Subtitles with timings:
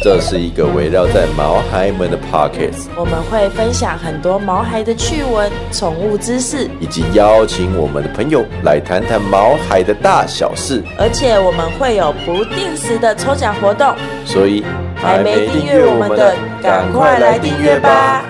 [0.00, 10.84] 这是一个围绕在毛孩们的 Pockets，我们会分享很多毛孩的趣闻、宠物知识，以及邀请我们的朋友来谈谈毛孩的大小事。
[10.96, 13.92] 而且我们会有不定时的抽奖活动。
[14.24, 14.64] 所以
[14.94, 18.24] 还没订阅我们的，赶快来订阅吧！！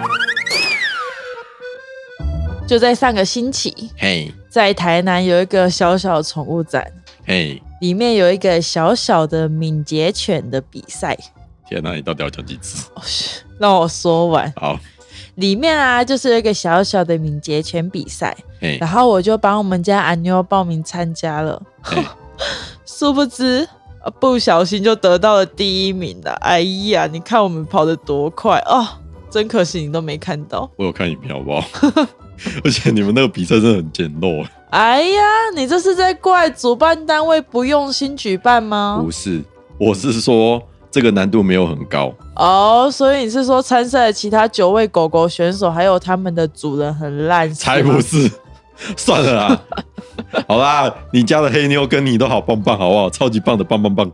[2.67, 6.91] 就在上个星期，嘿，在台南有一个小小的宠物展，
[7.27, 11.17] 嘿，里面有一个小小的敏捷犬的比赛。
[11.69, 12.89] 天哪，你到底要讲几次？
[13.59, 14.79] 让我说完，好，
[15.35, 18.37] 里面啊就是有一个小小的敏捷拳比赛，
[18.81, 21.61] 然后我就帮我们家阿妞报名参加了，
[22.87, 23.69] 殊不知
[24.05, 26.33] 呃不小心就得到了第一名了。
[26.41, 26.61] 哎
[26.91, 28.87] 呀，你看我们跑得多快哦！
[29.31, 30.71] 真可惜你都没看到。
[30.77, 31.69] 我有看影片，好不好？
[32.65, 35.23] 而且你们那个比赛真的很简陋，哎呀，
[35.57, 39.11] 你这是在怪主办单位不用心举办吗不？
[39.11, 39.43] 是，
[39.77, 47.53] 我是说这个难度没有很高，哦，所以你是说参赛的其他九位狗狗选手还有他们的主人很烂？
[47.55, 48.31] 才不是。
[48.97, 49.61] 算了啦，
[50.47, 53.11] 好啦，你家的黑妞跟你都好棒棒，好不好？
[53.11, 54.09] 超级棒的棒棒棒！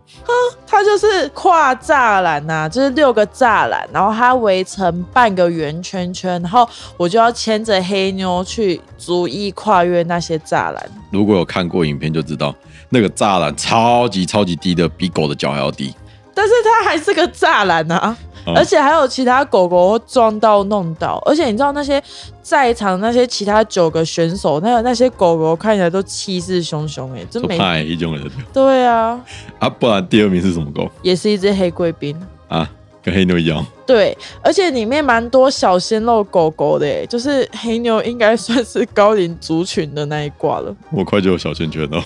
[0.66, 10.90] 它就是跨栅栏呐、就是六个栅栏，然后它围成半个圆圈圈，然后我就要牵着黑妞去逐一跨越那些栅栏。
[11.10, 12.54] 如果有看过影片就知道，
[12.88, 15.94] 那个栅栏超级超级低的，比狗的脚还要低。
[16.34, 22.02] 但是它还是个栅栏啊，嗯而且还有其他狗狗会撞到弄到，而且你知道那些
[22.42, 29.18] 在场那些其他九个选手，那那些狗狗看起来都气势汹汹哎，真没一种人对啊，
[29.58, 32.14] 啊，不然第二名是什么狗也是一只黑贵宾。
[32.48, 32.68] 啊？
[33.02, 40.74] 跟黑妞一样，对，而且里面蛮多小鲜肉狗狗的耶，就是黑妞应该算是高龄族群的那一挂了。
[40.90, 42.02] 我快就有小圈圈了。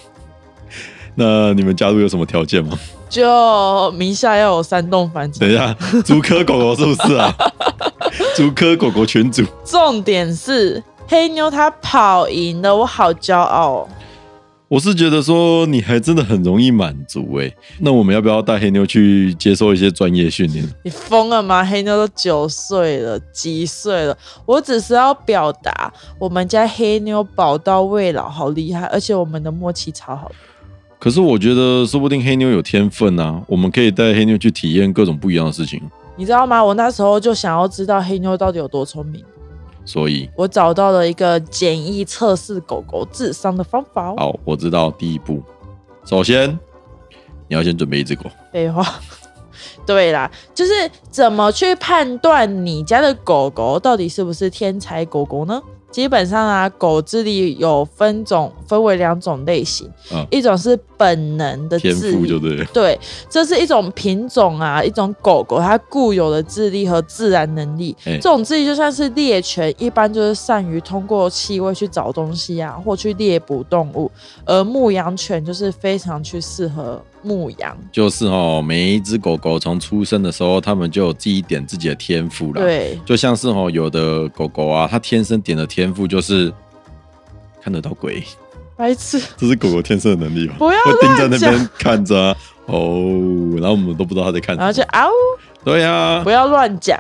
[1.21, 2.79] 那你们加入有什么条件吗？
[3.09, 5.75] 就名下要有三栋房子等，一下，
[6.05, 7.34] 竹科狗狗是不是啊？
[8.37, 13.89] 竹科狗狗群主，重点是黑妞她跑赢了，我好骄傲哦。
[14.69, 17.51] 我是觉得说你还真的很容易满足哎。
[17.81, 20.62] 那我们要不要带黑妞去接受一些专业训练？
[20.84, 21.65] 你疯了吗？
[21.65, 24.17] 黑妞都九岁了，几岁了？
[24.45, 25.91] 我只是要表达，
[26.21, 30.34] 我们家黑妞宝刀未老，好厉害，而且我们的默契超好的。
[30.98, 35.81] 可是我觉得说不定黑妞有天分啊，我们可以带黑妞去体验各种不一样的事情。
[36.16, 36.62] 你知道吗？
[36.62, 39.25] 我那时候就想要知道黑妞到底有多聪明。
[39.84, 44.14] 所以，我找到了一个简易测试狗狗智商的方法哦。
[44.19, 45.41] 好，我知道第一步，
[46.04, 46.50] 首先
[47.47, 48.25] 你要先准备一只狗。
[48.53, 48.84] 废话，
[49.86, 50.72] 对啦，就是
[51.09, 55.62] 怎么去判断你家的狗狗到底是不是天才狗狗呢？
[55.91, 60.26] 基本上啊，狗智力有分种，分为两种类型，嗯。
[60.31, 67.97] 一种是本能的智力，就对，对，这是一种品种啊，一种狗狗它固有的智力和自然能力。
[68.04, 74.10] 哎这种智力就像是猎犬，一般就是善于通过气味去找东西啊，或去猎捕动物；
[74.44, 77.77] 而牧羊犬就是非常去适合牧羊。
[77.91, 86.53] 就是哦，每一只狗狗从出生的时候，它们就有自己点自己的天赋啦。，对，就像是哦，有的狗狗啊，它天生点的天赋就是
[87.62, 88.23] 看得到鬼，
[88.77, 90.55] 白痴，这是狗狗天生的能力吧？
[90.59, 92.37] 不要会盯在那边看着啊，
[92.67, 92.78] 哦，
[93.55, 94.57] 然后我们都不知道它在看。
[94.57, 95.12] 然后就啊呜，
[95.65, 96.99] 对呀、不要乱讲，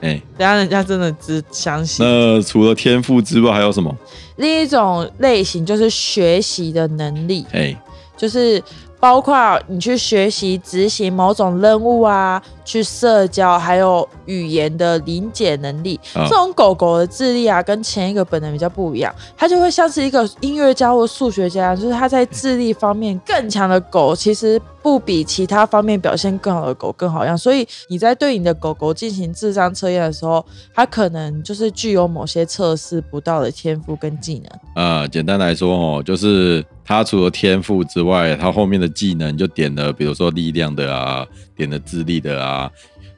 [0.00, 2.04] 哎、等下人家真的只相信。
[2.04, 3.94] 那除了天赋之外，还有什么？
[4.36, 7.74] 另一种类型就是学习的能力，哎、
[8.16, 8.60] 就是
[9.04, 16.00] 包括你去学习执行某种任务啊，去社交，还有语言的理解能力。
[16.14, 27.36] 啊这种狗狗的智力啊，跟前一个本能比较不一样，它就会像是一个音乐家或数学家，就是它在智力方面更强的狗，其实不比其他方面表现更好的狗更好养。
[27.36, 30.44] 所以你在对你的狗狗进行智商测验的时候，
[30.74, 34.50] 它可能就是具有某些测试不到的天赋跟技能。
[34.74, 41.26] 呃，简单来说哦，就是它除了天赋之外，它后面的技能就点了，比如说力量的啊，
[41.56, 42.70] 点了智力的啊。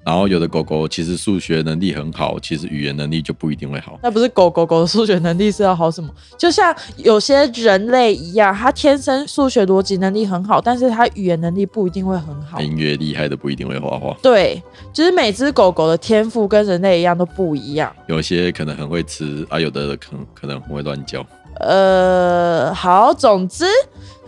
[0.07, 3.99] 然后有的狗狗其实数学能力很好，其实语言能力就不一定会好。
[4.05, 6.09] 那不是狗狗狗的数学能力是要好什么？
[6.39, 12.61] 就像有些人类一样，它天生数学逻辑能力很好，但是它语言能力不一定会很好。
[12.61, 14.63] 音乐厉害的不一定会画画，对，
[14.93, 17.93] 就是每只狗狗的天赋跟人类一样都不一样。
[18.07, 21.27] 有些可能很会吃啊，有的可能可能很会乱叫。
[21.59, 23.65] 呃，好，总之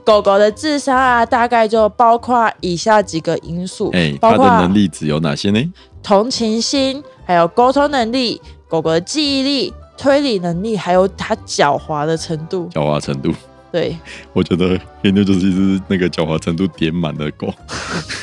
[0.04, 5.72] 狗狗的智商啊，大概就包括以下几个因素，哎，它的包括能力值有哪些呢？
[6.02, 12.68] 同情心，还有沟通能力，狗狗的记忆力、推理能力，还有它狡猾的程度。
[12.72, 13.34] 狡猾程度，
[13.70, 13.96] 对，
[14.32, 17.52] 我觉得黑妞就是一只那个狡猾程度点满的狗，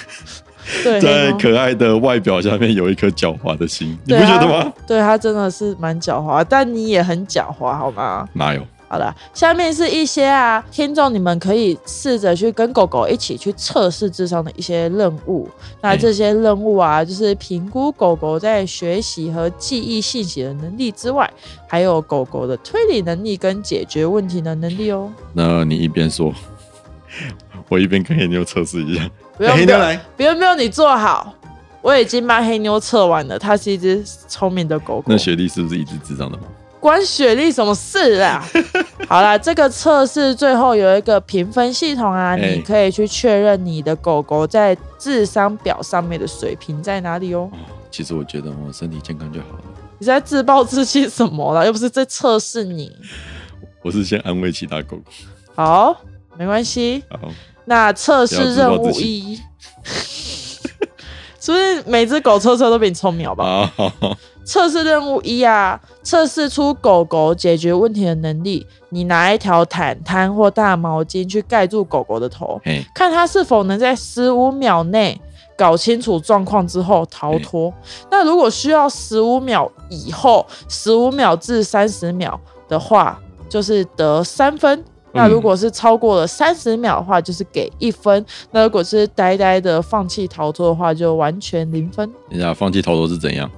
[0.84, 4.74] 对，在可爱的外表下面有一颗狡猾的心，你不觉得吗？
[4.88, 8.28] 对，它真的是蛮狡猾，但你也很狡猾，好吗？
[8.34, 8.66] 哪有？
[8.96, 15.50] 好了，下面是一些啊，听众你们可以试着去跟狗狗一起去测试智商的一些任务。
[15.82, 21.30] 那嗯这些任务啊，就是评估狗狗在学习和记忆信息的能力之外，
[21.68, 25.12] 还有狗狗的推理能力跟解决问题的能力哦。
[25.34, 26.34] 那你一边说，
[27.68, 29.12] 我一边跟黑妞测试一下。
[29.38, 31.34] 不用不用黑妞来，不用不用，你坐好。
[31.82, 35.04] 我已经帮黑妞测完了，它是一只聪明的狗狗。
[35.08, 36.44] 那雪莉是不是一只智障的猫？
[36.86, 38.46] 关雪莉什么事啊？
[39.10, 47.50] 好啦，这个测试最后有一个评分系统啊，哎你可以去确认你的狗狗在智商表上面的水平在哪里哦。
[47.52, 47.58] 哦，
[47.90, 49.64] 其实我觉得我身体健康就好了。
[49.98, 51.66] 你在自暴自弃什么啦？
[51.66, 52.96] 又不是在测试你。
[53.82, 55.04] 我是先安慰其他狗狗。
[55.56, 56.00] 好，
[56.38, 57.04] 没关系。
[57.10, 57.20] 好，
[57.66, 59.42] 那测试任务一，
[61.42, 63.42] 是不是每只狗测测都比你聪明好不？
[63.42, 68.66] 好好好，测试任务一啊，测试出狗狗解决问题的能力。
[68.90, 72.62] 你拿一条毯毯或大毛巾去盖住狗狗的头，
[72.94, 75.20] 看它是否能在十五秒内
[75.58, 77.74] 搞清楚状况之后逃脱。
[78.10, 82.40] 那如果需要十五秒以后，十五秒至三十秒
[82.70, 83.20] 的话，
[83.50, 84.82] 就是得三分。
[85.12, 88.22] 那如果是超过了三十秒的话，就是给一分；
[88.52, 93.50] 那如果是呆呆的放弃逃脱的话，就完全零分，人家放弃逃脱是怎样？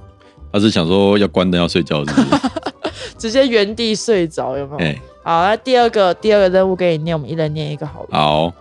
[0.52, 2.42] 他是想说要关灯要睡觉，是不是？
[3.18, 4.78] 直接原地睡着，有没有？
[4.78, 8.08] 哎，好，那第二个第二个任务给你念，我们一人念一个好了。
[8.12, 8.52] 好，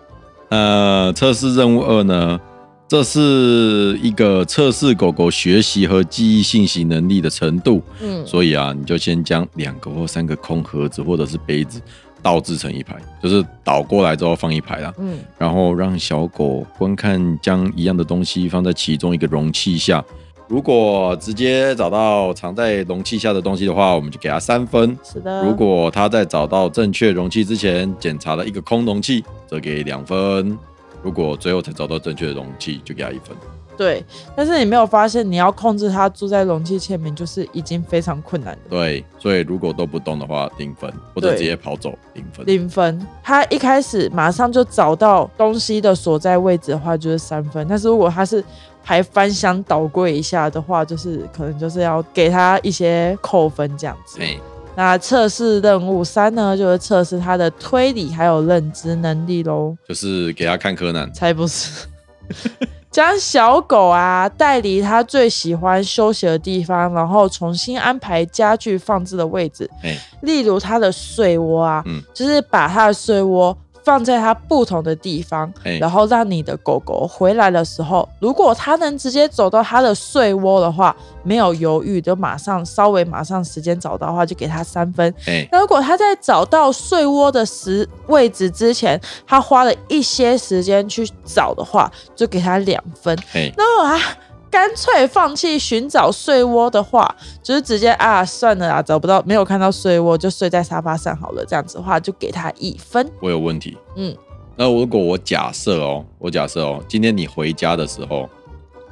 [0.49, 2.39] 呃，测试任务二呢，
[2.87, 11.79] 这是一个测试狗狗学习和记忆信息能力的程度，嗯，所以啊，你就先将两个或三个空盒子或者是杯子
[12.23, 20.03] 倒置成一排，就是倒过来之后放一排啦，嗯，然后让小狗观看将一样的东西放在其中一个容器下。
[20.47, 24.97] 如果直接找到藏在容器下的东西的话，我们就给他三分。
[25.03, 25.43] 是的。
[25.43, 30.57] 如果他在找到正确容器之前检查了一个空容器，则给两分。
[31.03, 33.35] 如果最后才找到正确的容器，就给他一分。
[33.77, 34.03] 对，
[34.35, 38.61] 但是你没有发现，你要控制他住在容器前面，就是已经非常困难的。
[38.71, 42.43] 对，所以如果都不动的话，零分，或者直接跑走零分。
[42.47, 47.67] 零分，他一开始马上就找到东西的所在位置的话，就是三分。
[47.69, 48.43] 但是如果他是
[48.87, 54.17] 还翻箱倒柜一下的话，就是可能就是要给他一些扣分这样子。
[54.21, 54.37] 哎，
[54.77, 59.75] 那测试任务三呢，就是测试他的推理还有认知能力喽。
[59.85, 61.11] 就是给他看柯南。
[61.11, 61.85] 才不是。
[62.89, 69.69] 将小狗啊带离他最喜欢休息的地方，然后重新安排家具放置的位置。
[69.83, 73.55] 哎，例如他的睡窝啊，嗯就是把他的睡窝
[73.87, 80.93] 放在它不同的地方，哎然后让你的狗狗回来的时候，如果它能直接走到它的睡窝的话，
[81.23, 85.13] 没有犹豫就马上稍微马上时间找到的话，就给它三分。
[85.25, 93.17] 哎，那如果它在找到睡窝的时位置之前，它花了一些时间去找的话，就给它两分。
[93.31, 94.17] 哎，那如果他
[94.49, 101.45] 干脆放弃寻找睡窝的话，就是直接啊算了啊，找不到没有看到睡窝，就睡在沙发上好了。
[101.45, 103.09] 这样子的话，就给他一分。
[103.19, 103.77] 我有问题。
[103.95, 104.15] 嗯，
[104.55, 108.29] 那如果我假设哦，我假设哦，今天你回家的时候，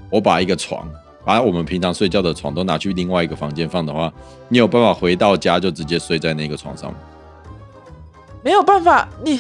[0.10, 0.88] 我把一个床，
[1.24, 4.12] 把我们平常睡觉的床都拿去另外一个房间放的话，
[4.50, 6.98] 你有办法回到家就直接睡在那个床上吗？
[8.44, 9.40] 没有办法，你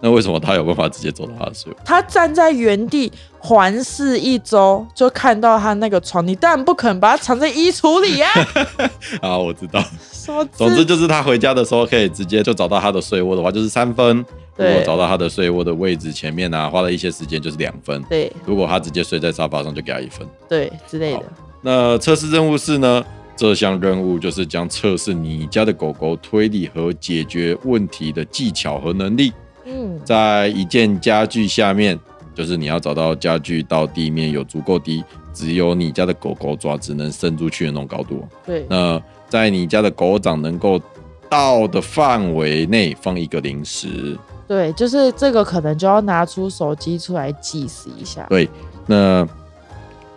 [0.00, 1.72] 那为什么他有办法直接走到他的睡？
[1.84, 8.28] 他站在原地环视一周，就看到他那个床，你当然不可能把它藏在衣橱里呀、
[9.20, 9.82] 啊，我知道。
[10.10, 10.44] 什么？
[10.52, 14.24] 总之就是他回家的时候可以直接就找到他的睡窝的话，就是三分；
[14.56, 20.26] 如果找到他的睡窝的位置前面啊，花了一些时间就是两分；对如果他直接睡在沙发上，就给他一分。
[20.48, 21.24] 对之类的。
[21.62, 23.04] 那测试任务是呢？
[23.36, 29.32] 这项任务就是将测试你家的狗狗推理和解决问题的技巧和能力。
[29.70, 31.98] 嗯，在一件家具下面，
[32.34, 38.26] 就是你要找到家具到地面有足够低，只有你家的狗狗爪子能伸出去的那种高度。
[38.44, 38.66] 对。
[38.68, 40.80] 那在你家的狗掌能够
[41.28, 44.18] 到的范围内放一个零食。
[44.48, 48.26] 对，就是这个可能就要拿出手机出来计时一下。
[48.28, 48.48] 对，
[48.84, 49.24] 那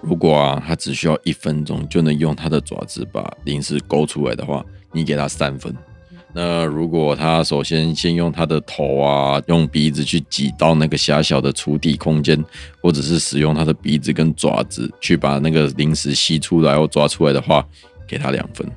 [0.02, 5.72] 如果啊，它只需要一分钟就能用它的爪子把零食勾出来的话，你给它三分。
[6.36, 12.44] 那如果他首先先用他的头啊，用鼻子去挤到那个狭小的储底空间，
[12.82, 17.64] 或者是使用他的鼻子跟爪子去把那个零食吸出来或抓出来的话，
[18.08, 18.68] 给他两分。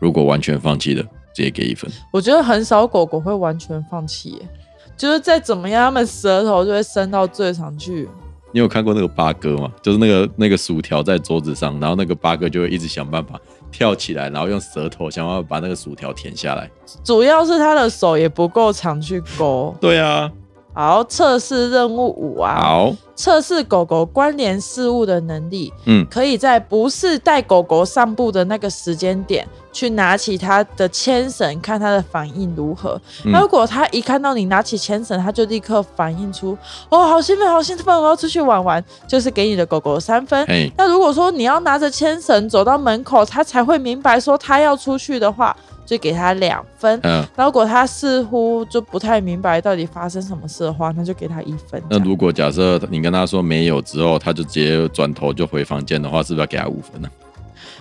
[0.00, 1.02] 如果完全放弃了，
[1.32, 1.88] 直接给一分。
[2.12, 4.48] 我觉得很少狗狗会完全放弃耶，
[4.96, 8.08] 就是再怎么样，它们舌头就会伸到最长去。
[8.50, 9.70] 你有看过那个八哥吗？
[9.82, 13.38] 就是那个那个薯条在桌子上，然后那个八哥就会一直想办法
[13.70, 16.70] 跳起来，然后用舌头想办法把那个薯条舔下来。
[17.04, 19.74] 主要是他的手也不够长去勾。
[19.80, 20.30] 对啊，
[20.78, 25.72] 好，测试任务五啊，好，测试狗狗关联事物的能力。
[25.86, 32.96] 嗯，可以在不是带狗狗散步的那个时间点，去拿起它的牵绳，看它的反应如何。
[33.24, 36.56] 如果它一看到你拿起牵绳，它就立刻反应出
[36.90, 40.46] 哦，好兴奋，好兴奋，我要出去玩玩，就是给你的狗狗三分。
[40.46, 45.56] 嘿，那如果说你要拿着牵绳走到门口，它才会明白说它要出去的话，
[45.88, 47.00] 就给他两分。
[47.02, 51.82] 嗯，那如果他似乎就不太明白到底发生什么事的话，那就给他一分。
[51.88, 57.08] 那如果假设你跟他说没有之后，他就直接转头就回房间的话，是不是要给他五分呢？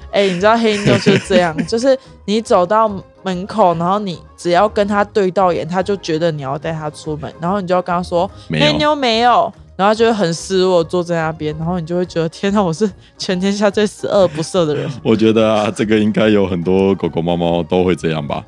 [0.10, 2.90] 哎、你知道黑妞就是这样， 就是你走到
[3.24, 14.90] 门口，然后你只要跟他对到眼，他就觉得你要带他出门，然后你就要跟他说黑妞没有，然后他就会很失落坐在那边，然后你就会觉得天哪，我是全天下最十恶不赦的人。
[15.04, 18.44] 我觉得啊，这个应该有很多狗狗、猫猫都会这样吧。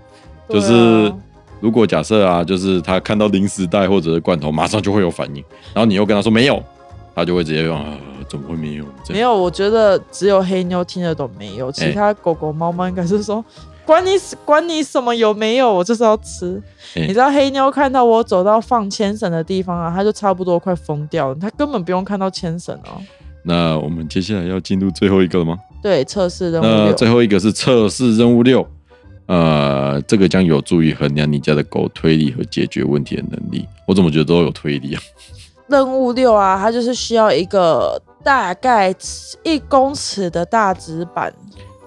[0.50, 1.14] 就是啊
[1.62, 5.44] 如果假设啊，就是他看到零食袋或者是罐头，马上就会有反应，
[5.74, 6.64] 然后你又跟他说没有，
[7.14, 8.86] 他就会直接用啊，怎么会没有？
[9.10, 13.46] 没有，我觉得只有黑妞听得懂没有，其他狗狗、猫猫应该是说。
[13.90, 14.12] 管你
[14.46, 16.62] 管你什么有没有，我就是要吃。
[16.94, 21.36] 哎你知道黑妞看到我走到放牵绳的地方啊，它就差不多快疯掉了。
[21.42, 23.02] 它根本不用看到牵绳哦。
[23.42, 25.58] 那我们接下来要进入最后一个了吗？
[25.82, 26.94] 对，测试任务。
[26.94, 28.64] 最后一个是测试任务六，
[29.26, 33.66] 呃，这个将有助于衡量你家的狗推理和解决问题的能力。
[33.88, 35.02] 我怎么觉得都有推理啊？
[35.68, 38.94] 任务六啊，它就是需要一个大概
[39.42, 41.34] 一公尺的大纸板。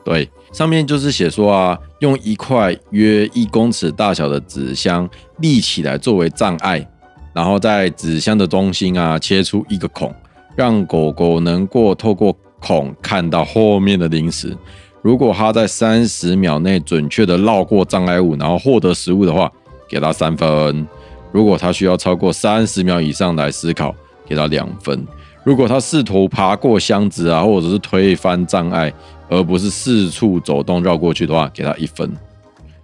[0.04, 6.86] 对，上面就是写说啊，用一块约一公尺大小的纸箱立起来作为障碍，
[7.32, 10.14] 然后在纸箱的中心啊切出一个孔，
[10.54, 14.56] 让狗狗能够透过孔看到后面的零食。
[15.00, 19.50] 如果它在三十秒内准确的绕过障碍物，然后获得食物的话，
[19.88, 20.86] 给它三分；
[21.32, 23.92] 如果它需要超过三十秒以上来思考，
[24.26, 25.04] 给它两分。
[25.42, 28.92] 如果它试图爬过箱子啊，或者是推翻障碍，
[29.32, 32.10] 而不是四处走动绕过去的话，给他一分。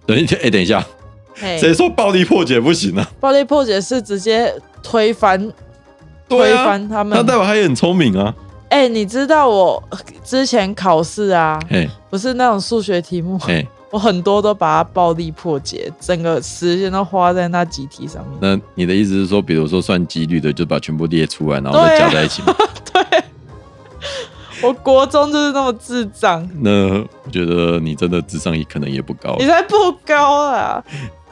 [0.05, 0.83] 等一下， 哎、等一下，
[1.35, 3.07] 嘿，谁说暴力破解不行啊？
[3.19, 4.51] 暴力破解是直接
[4.81, 5.51] 推翻
[6.27, 7.23] 推翻他们那。
[7.23, 8.33] 代表他也很聪明啊。
[8.69, 9.81] 哎、你知道我
[10.23, 18.37] 之前考试啊，嘿，不是那种数学题目，嘿， 我很多都把它暴力破解，整个时间都花在那几题上面。
[18.39, 22.55] 那你的意思是说，比如说算几率的，就把全部列出来，然后再加在一起吗？
[24.61, 29.45] 对，我国中就是那么智障， 那我觉得你真的智商也可能也不高你。
[29.45, 29.75] 才不
[30.05, 30.83] 高啊！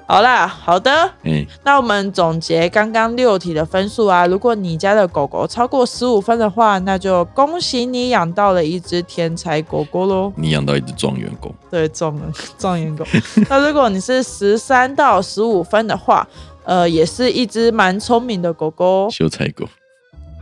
[0.09, 0.89] 好啦，好的，
[1.23, 4.25] 哎，那我们总结刚刚六题的分数啊。
[4.25, 10.31] 如果你家的狗狗超过十五分的话，那就恭喜你养到了一只天才狗狗喽。
[10.37, 12.23] 你养到一只状元狗，对，状元
[12.57, 13.03] 状元狗。
[13.49, 16.25] 那如果你是十三到十五分的话，
[16.63, 19.09] 呃，也是一只蛮聪明的狗狗。
[19.11, 19.65] 秀才狗，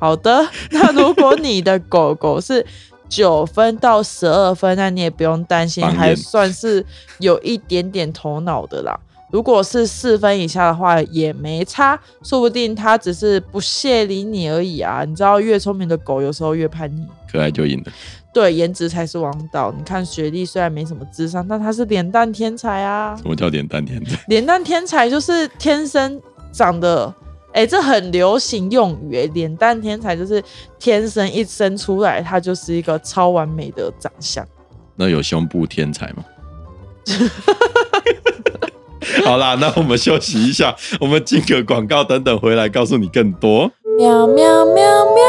[0.05, 2.63] 好的， 那如果你的狗狗是
[3.09, 6.85] 九分到十二分，那你也不用担心，还算是
[7.17, 8.95] 有一点点头脑的啦。
[9.31, 15.03] 如果是四分以下的话，也没差，说不定它只是不屑理你而已啊。
[15.03, 17.03] 你知道，越聪明的狗有时候越叛逆。
[17.31, 17.91] 可爱就赢了。
[18.31, 19.73] 对，颜值才是王道。
[19.75, 23.15] 你看雪莉虽然没什么智商，但她是脸蛋天才啊！
[23.17, 24.19] 什么叫脸蛋天才？
[24.29, 26.21] 脸蛋天才就是天生
[26.51, 27.11] 长得，
[27.55, 30.43] 哎、这很流行用语、欸脸蛋天才就是
[30.77, 34.45] 天生一生出来，他就是一个超完美的长相。
[34.97, 36.25] 那有胸部天才吗？
[39.23, 43.71] 好啦，那我们休息一下，我们进个广告，等等回来告诉你更多。
[43.97, 45.24] 喵喵喵喵！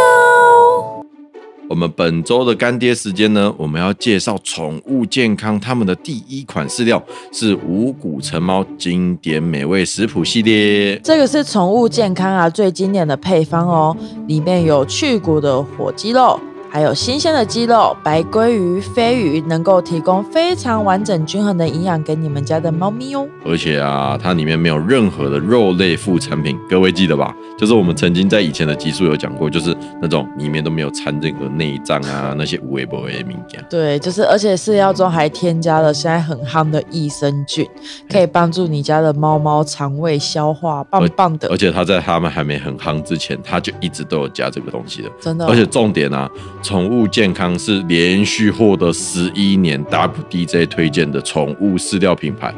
[1.76, 10.98] 我们本周的干爹时间呢，我们要介绍宠物健康他们的第一款饲料是五谷成猫经典美味食谱系列。
[11.04, 13.94] 这个是宠物健康啊最经典的配方哦，
[14.26, 16.40] 里面有去骨的火鸡肉、
[16.70, 23.26] 还有新鲜的鸡肉、白鲑鱼、飞鱼，能够提供非常完整均衡的营养给你们家的猫咪哦。
[23.44, 27.34] 而且啊，它里面没有任何的肉类副产品，各位记得吧？
[27.58, 33.64] 就是我们曾经在以前的集数有讲过，就是那种里面都没有掺任何内脏啊，那些无微不微的敏感。
[33.70, 37.66] 对，就是而且饲料中还添加了现在很夯的益生菌，
[38.10, 41.56] 可以帮助你家的猫猫肠胃消化，棒棒的而。
[41.56, 45.10] 且它在它们还没很夯之前，它就一直都有加这个东西的。
[45.18, 46.30] 真的哦、而且重点啊，
[46.66, 52.52] 宠物健康是连续获得十一年 WDJ 推荐的宠物饲料品牌，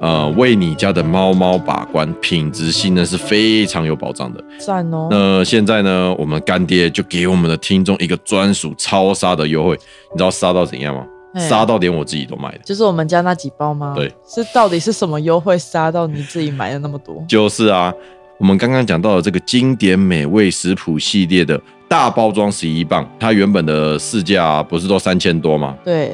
[0.00, 4.42] 呃，为你家的猫猫把关，品质信任是非常有保障的。
[4.58, 5.08] 赞哦。
[5.10, 9.78] 那现在呢，我们干爹就给我们的听众一个专属超杀的优惠，
[10.12, 11.04] 你知道杀到怎样吗？
[11.38, 12.60] 杀到连我自己都买的。
[12.64, 13.92] 就是我们家那几包吗？
[13.94, 17.22] 对，是到底是什么优惠杀到你自己买的那么多？
[17.28, 17.92] 就是啊，
[18.38, 25.74] 我们刚刚讲到的这个经典美味食谱系列的大包装十一磅，它原本的市价、不是都三千多吗？
[25.84, 26.12] 对，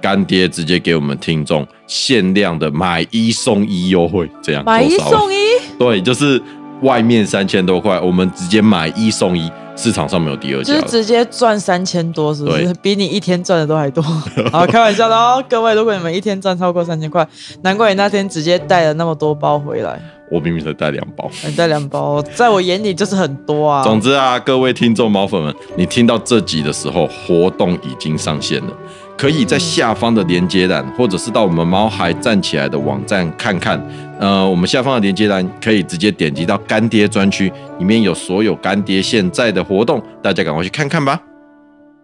[0.00, 5.36] 干爹直接给我们听众限量的买一送一优惠，这样买一送一，
[5.78, 6.40] 对，就是
[6.80, 10.74] 外面三千多块，我们直接买一送一，市场上没有第二家。
[10.74, 12.74] 就是直接赚三千多，是不是？
[12.80, 14.02] 比你一天赚的都还多。
[14.50, 17.26] 好，开玩笑的哦，各位，如果你们一天赚超过三千块，
[17.62, 20.00] 难怪你那天直接带了那么多包回来，
[20.32, 21.30] 我明明才带两包。
[21.46, 23.84] 你带两包，在我眼里就是很多啊。
[23.84, 28.72] 总之啊，各位听众毛粉们，你听到这集的时候，活动已经上线了，
[29.18, 33.78] 可以在下方的连接栏，或者是到我们毛孩站起来的网站看看。
[34.18, 41.20] 呃，我们下方的连接栏可以直接点击到干爹专区，里面有所有干爹现在的活动，大家赶快去看看吧。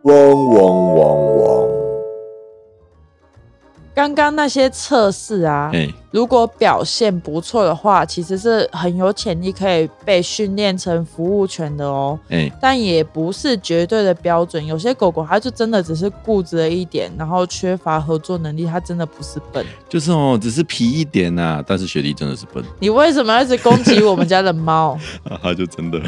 [0.03, 1.58] 嗡嗡嗡嗡。
[3.99, 12.17] 刚刚那些测试啊，哎、如果表现不错的话，其实是很有潜力可以被训练成服务犬的哦。
[12.29, 19.67] 哎、但也不是绝对的标准，有些狗狗它就真的只是固执了一点，然后缺乏合作能力，它真的不是笨。
[19.89, 24.97] 就是哦，只是皮一点呐、但是雪莉真的是笨，你为什么要一直攻击我们家的猫？
[25.43, 26.01] 它，就真的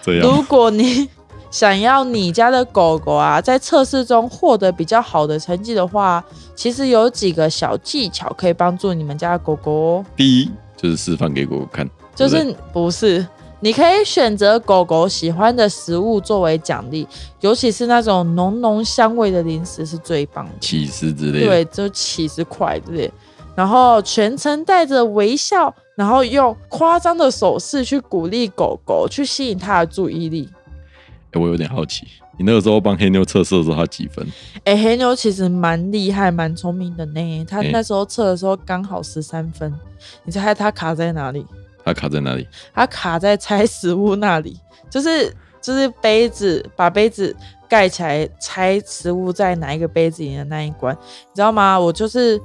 [0.00, 0.22] 这样。
[0.22, 1.06] 如果你
[1.50, 6.22] 想要你家的狗狗啊，在测试中获得比较好的成绩的话，
[6.54, 10.04] 其实有几个小技巧可以帮助你们家的狗狗哦。
[10.16, 13.26] 第一就是示范给狗狗看，就是不是？
[13.60, 17.08] 你可以选择狗狗喜欢的食物作为奖励，
[17.40, 20.52] 尤其是那种浓浓香味的零食是最棒的。
[20.60, 21.46] 起司之类的。
[21.46, 23.10] 对，就起司块之类。
[23.54, 30.46] 然后全程带着微笑，然后用夸张的手势去鼓励狗狗，去吸引它的注意力。
[31.36, 32.06] 哎我有点好奇，
[32.38, 34.26] 你那个时候帮黑妞测试的时候，他几分？
[34.64, 37.44] 哎，黑妞其实蛮厉害、蛮聪明的呢。
[37.44, 39.72] 它哎那时候测的时候刚好十三分，
[40.24, 41.44] 你猜他卡在哪里？
[41.84, 42.48] 他卡在哪里？
[42.74, 44.58] 他卡在拆食物那里，
[44.90, 47.36] 就是就是杯子，把杯子
[47.68, 51.78] 盖起来，拆食物在哪一个杯子里的那一关，你知道吗？
[51.78, 52.40] 我就是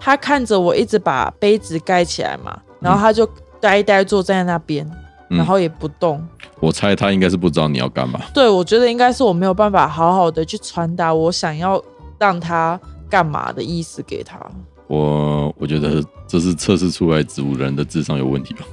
[0.00, 3.28] 他看着我一直把杯子盖起来嘛，然后他就
[3.60, 4.96] 呆呆坐在那边，嗯
[5.30, 6.26] 然后也不动。
[6.58, 8.20] 我猜他应该是不知道你要干嘛。
[8.34, 11.82] 对，我觉得应该是我没有办法好好的去传达我想要
[12.18, 14.38] 让他干嘛的意思给他。
[14.86, 18.64] 我我觉得这是测试出来植物人的智商有问题吧？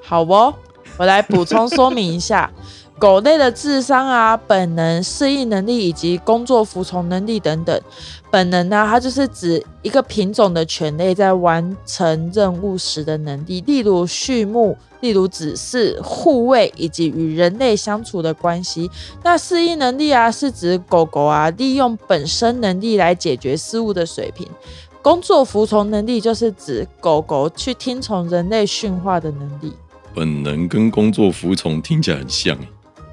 [0.00, 0.54] 好哦，
[0.96, 2.50] 我来补充说明一下，
[3.02, 7.80] 狗类的智商啊、本能、适应能力以及工作服从能力等等。
[8.30, 18.88] 本能呢、它就是指一个品种的犬类在完成任务时的能力，例如畜牧、例如指示、护卫以及与人类相处的关系。
[19.24, 24.46] 那适应能力啊，是指狗狗啊利用本身能力来解决事物的水平。
[25.02, 29.72] 工作服从能力就是指狗狗去听从人类驯化的能力。
[30.14, 32.56] 本能跟工作服从听起来很像，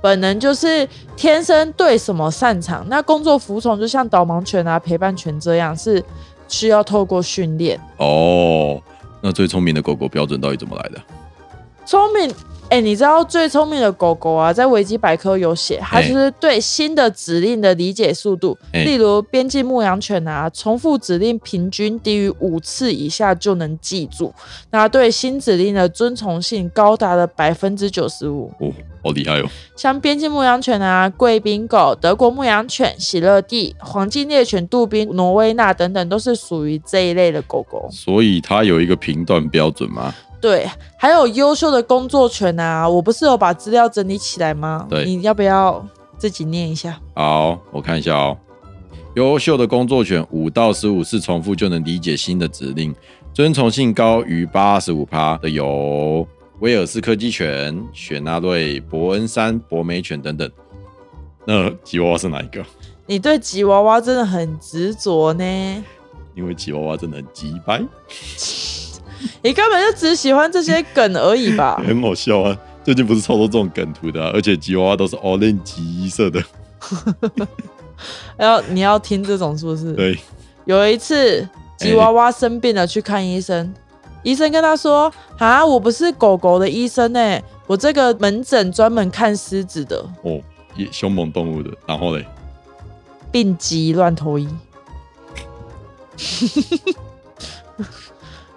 [0.02, 6.04] 本能就是天生对什么擅长，那工作服从就像导盲犬啊、陪伴犬这样，是
[6.48, 7.80] 需要透过训练。
[7.98, 8.82] 哦。
[9.22, 11.02] 那最聪明的狗狗标准到底怎么来的？
[11.86, 12.34] 聪明，
[12.70, 24.34] 哎、你知道最聪明的狗狗啊，在维基百科有写，它哎就是对新的指令的理解速度，哎例如边境牧羊犬啊，重复指令平均低于五次以下就能记住，
[24.70, 28.52] 那对新指令的遵从性高达了百分之九十五。
[28.60, 28.72] 哦，
[29.04, 29.50] 好厉害哦！
[29.76, 37.90] 像边境牧羊犬啊、贵宾狗、德国牧羊犬、喜乐蒂、黄金猎犬、杜宾、挪威纳等等，都是属于这一类的狗狗。
[37.92, 40.14] 所以它有一个评断标准吗？
[40.42, 44.88] 对，还有优秀的工作犬啊，我不是有把资料整理起来吗？
[44.90, 45.86] 对你要不要
[46.18, 47.00] 自己念一下？
[47.14, 48.38] 好，我看一下哦。
[49.16, 52.96] 优秀的工作犬五到十五次重复就能理解新的指令，
[53.34, 56.26] 遵从性高于八十五趴的有
[56.60, 60.50] 威尔斯柯基犬、雪纳瑞、伯恩山博美犬等等。
[61.46, 62.64] 那吉娃娃是哪一个？
[63.08, 65.44] 你对吉娃娃真的很执着呢，
[66.36, 67.84] 因为吉娃娃真的很鸡掰，
[69.42, 71.82] 你根本就只喜欢这些梗而已吧？
[71.86, 72.58] 很好笑啊！
[72.84, 76.42] 最近不是超多这种梗图的、啊，而且吉娃娃都是 orange 色的。
[78.40, 79.94] 要你要听这种是不是？
[79.94, 80.18] 对，
[80.66, 83.74] 有一次吉娃娃生病了，去看医生，
[84.24, 90.40] 医生跟他说：“啊，我不是狗狗的医生呢，我这个门诊专门看狮子的，哦，
[90.76, 91.70] 也凶猛动物的。
[91.86, 92.26] 然后嘞，
[93.32, 94.48] 病急乱投医。”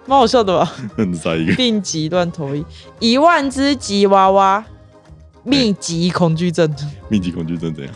[0.05, 0.73] 蛮好笑的吧？
[0.97, 2.65] 很在一个病急乱投医，
[2.99, 4.63] 一万只吉娃娃，
[5.43, 6.73] 密集恐惧症
[7.09, 7.93] 密集恐惧症怎样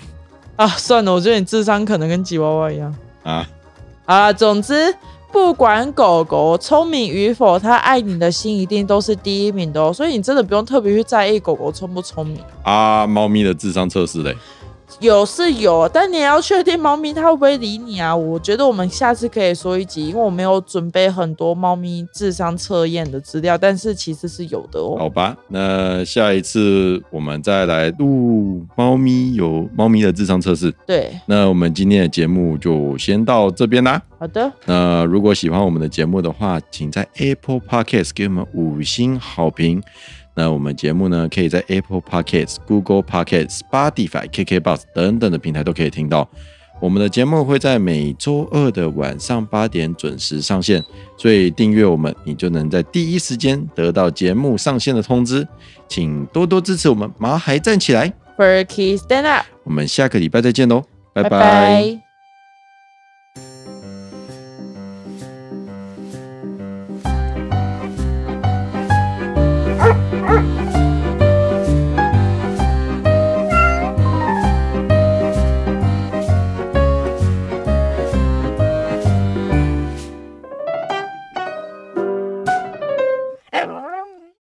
[0.56, 0.68] 啊！
[0.68, 3.48] 算了，我觉得你智商可能跟吉娃娃一样啊？
[4.06, 4.34] 啊。
[4.34, 4.96] 总之，
[5.32, 9.92] 不管狗狗聪明与否，它爱你的心一定都是第一名的哦。
[9.94, 12.40] 所以你真的不用特别去在意狗狗聪不聪明。
[12.64, 14.36] 啊，猫咪的智商测试嘞？
[15.00, 18.16] 有是有，但你也要确定猫咪它会不会理你啊？
[18.16, 24.96] 我觉得我们下次可以说一集，因为我没有准备很多猫咪智商测验的资料，但是其实是有的哦。
[24.98, 30.74] 好吧，那下一次我们再来录猫咪有猫咪的智商测试。
[30.86, 34.02] 对，那我们今天的节目就先到这边啦。
[34.20, 39.84] 好的，那如果喜欢我们的节目的话，请在 Apple Podcast 给我们五星好评。
[40.38, 46.30] 那我们节目呢，可以在 Apple Podcasts、Google Podcast、Spotify、KKBox 等等的平台都可以听到。
[46.80, 50.84] 我们的节目会在每周二的晚上八点准时上线，
[51.18, 55.48] 所以订阅我们，你就能在第一时间得到节目上线的通知。
[55.88, 62.07] 请多多支持我们毛孩站起来，Furky stand up，我们下个礼拜再见喽，拜拜拜拜